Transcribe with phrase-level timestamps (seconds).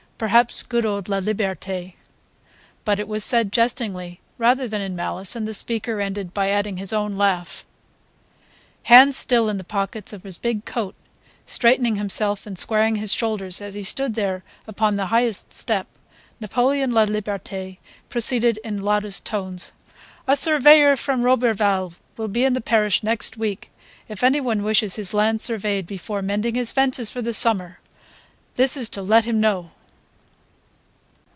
[0.21, 1.93] Perhaps good old Laliberte..."
[2.85, 6.77] But it was said jestingly rather than in malice, and the speaker ended by adding
[6.77, 7.65] his own laugh.
[8.83, 10.93] Hands still in the pockets of his big coat,
[11.47, 15.87] straightening himself and squaring his shoulders as he stood there upon the highest step,
[16.39, 19.71] Napoleon Laliberte proceeded in loudest tones:
[20.27, 23.71] "A surveyor from Roberval will be in the parish next week.
[24.07, 27.79] If anyone wishes his land surveyed before mending his fences for the summer,
[28.53, 29.71] this is to let him know."